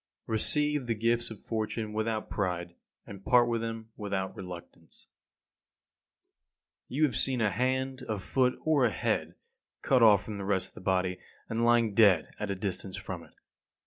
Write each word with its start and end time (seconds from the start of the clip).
33. 0.25 0.33
Receive 0.33 0.87
the 0.87 0.95
gifts 0.95 1.29
of 1.29 1.45
fortune 1.45 1.93
without 1.93 2.27
pride; 2.27 2.73
and 3.05 3.23
part 3.23 3.47
with 3.47 3.61
them 3.61 3.91
without 3.95 4.35
reluctance. 4.35 5.05
34. 6.85 6.85
You 6.97 7.03
have 7.03 7.15
seen 7.15 7.39
a 7.39 7.51
hand, 7.51 8.01
a 8.09 8.17
foot, 8.17 8.57
or 8.65 8.83
a 8.83 8.89
head, 8.91 9.35
cut 9.83 10.01
off 10.01 10.23
from 10.23 10.39
the 10.39 10.43
rest 10.43 10.69
of 10.69 10.73
the 10.73 10.81
body, 10.81 11.19
and 11.49 11.63
lying 11.63 11.93
dead 11.93 12.33
at 12.39 12.49
a 12.49 12.55
distance 12.55 12.97
from 12.97 13.23
it. 13.23 13.33